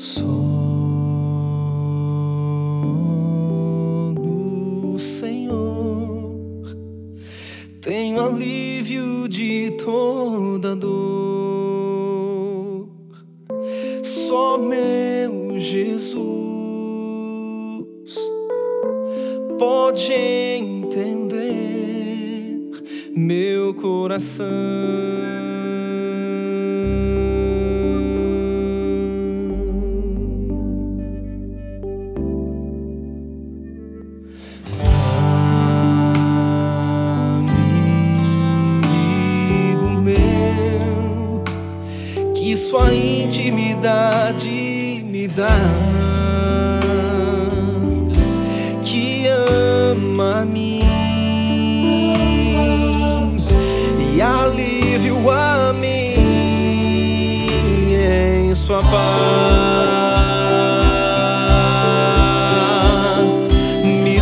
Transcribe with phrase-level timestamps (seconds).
[0.00, 0.22] Só
[4.14, 6.36] no Senhor
[7.80, 12.88] tem alívio de toda dor.
[14.04, 16.28] Só meu Jesus
[19.58, 21.50] pode entender
[23.16, 24.46] meu coração.
[42.56, 44.48] Sua intimidade
[45.06, 45.48] me dá,
[48.82, 50.80] que ama a mim
[54.14, 56.14] e alívio a mim
[57.92, 60.08] em sua paz.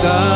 [0.00, 0.29] estarás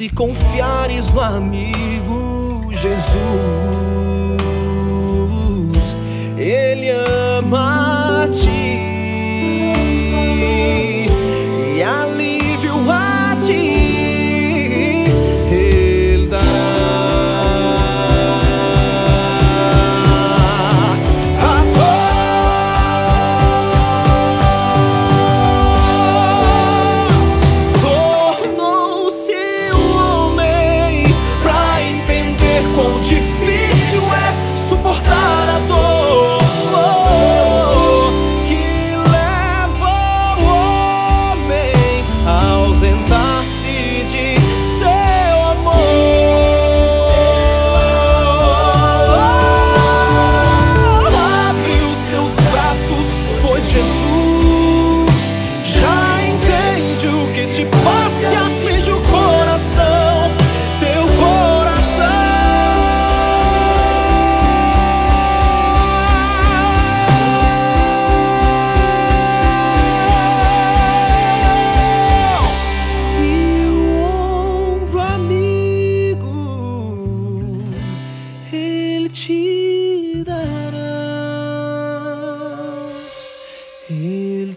[0.00, 3.04] se confiares no amigo Jesus.
[6.38, 6.88] Ele
[7.36, 7.79] ama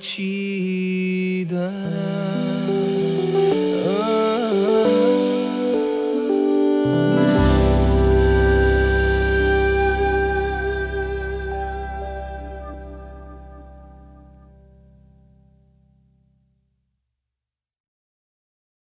[0.04, 1.46] ci.